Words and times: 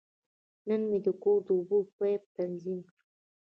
نن 0.67 0.81
مې 0.89 0.99
د 1.05 1.07
کور 1.23 1.39
د 1.45 1.49
اوبو 1.57 1.77
پایپ 1.97 2.21
تنظیم 2.37 2.79
کړ. 2.89 2.97